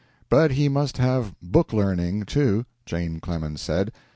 [0.31, 3.91] But he must have "book learning," too, Jane Clemens said.